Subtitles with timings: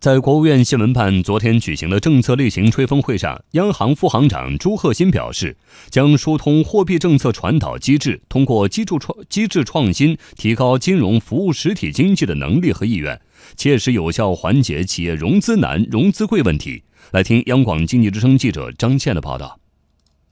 [0.00, 5.56] 在国务院新闻办昨天举行的政策例行吹风会上，央行副行长朱鹤新表示，
[5.90, 13.20] 将疏通货币政策传导机制，通过机制创机制创新，提高金融服务实体经济的能力和意愿，
[13.56, 16.84] 切实有效缓解企业融资难、融资贵问题。
[17.10, 19.58] 来听央广经济之声记者张倩的报道。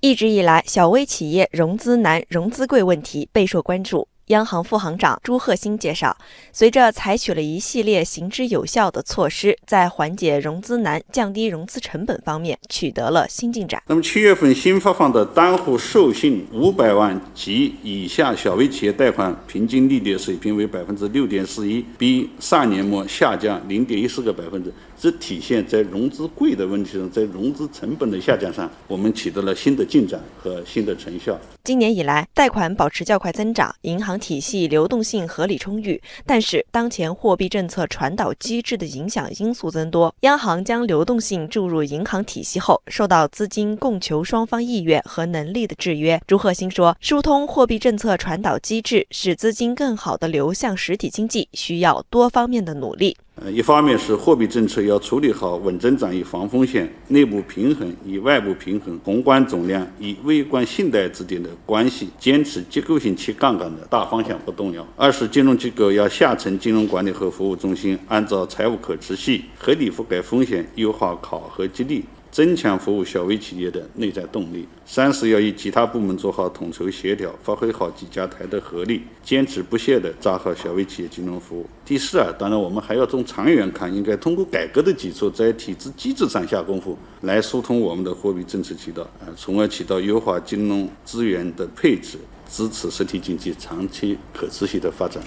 [0.00, 4.08] 一直以来，小微企业融资难、融资贵问题备受关注。
[4.28, 6.16] 央行副行长朱鹤新介绍，
[6.50, 13.82] 随着采取了一系列行之有效的措施，在缓解融资难、降低融资成本方面取得了新进展。
[13.86, 31.38] 那么七月份新发放的单户授信五百万及以下小微企业贷款平均利率水平为百分之六点四一，比上年末下降零点一四个百分点，这体现在融资贵的问题上，在融资成本的下降上，我们取得了新的进展和新的成效。
[31.64, 36.00] 今年以来，贷款保持较快增长，银行体系流动性合理充裕。
[36.26, 46.20] 但是，当前货币政策传导机制的影响因素增多，央行将流动性注入银行体系后，受到资金供求双方意愿和能力的制约。
[46.26, 53.16] 朱鹤新说，疏通货币政策传导机制，使资金更好地流向实体经济，需要多方面的努力。
[53.36, 72.04] 呃，一方面是货币政策要处理好稳增长与防风险、内部平衡与外部平衡、宏观总量与微观信贷之间的关系，坚持结构性去杠杆的大方向不动摇；二是金融机构要下沉金融管理和服务中心，按照财务可持续、合理覆盖风险、优化考核激励。
[72.34, 74.66] 增强服务小微企业的内在动力。
[74.84, 81.64] 三是要与其他部门做好统筹协调，发挥好几家台的合力，坚持不懈地抓好小微企业金融服务。
[81.84, 92.18] 第四啊，当然我们还要从长远看，应该通过改革的举措，在体制机制上下功夫，来疏通我们的货币政策渠道，啊，从而起到优化金融资源的配置，
[92.50, 95.22] 支持实体经济长期可持续的发展。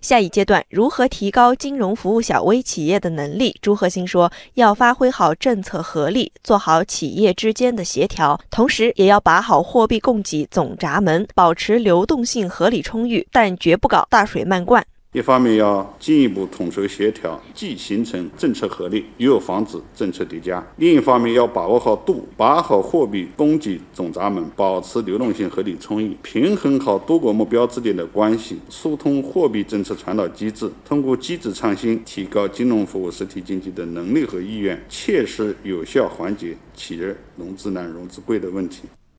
[0.00, 3.54] 下一阶段如何提高金融服务小微企业的能力？
[3.60, 14.84] 朱鹤新说，要发挥好政策合力，做好企业之间的协调，同时也要把好货币供给总闸门，保持流动性合理充裕，但绝不搞大水漫灌。
[15.12, 38.82] 一方面要进一步统筹协调，既形成政策合力，又防止政策叠加；另一方面要把握好度，把好货币供给总闸门，保持流动性合理充裕，平衡好多个目标之间的关系，疏通货币政策传导机制，通过机制创新提高金融服务实体经济的能力和意愿，切实有效缓解企业融资难、融资贵的问题。